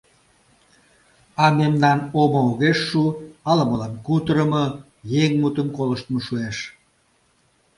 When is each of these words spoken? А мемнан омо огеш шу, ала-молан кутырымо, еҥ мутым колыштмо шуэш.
А 1.43 1.45
мемнан 1.59 1.99
омо 2.21 2.39
огеш 2.51 2.79
шу, 2.87 3.03
ала-молан 3.49 3.93
кутырымо, 4.05 4.65
еҥ 5.23 5.31
мутым 5.41 5.67
колыштмо 5.77 6.19
шуэш. 6.25 6.57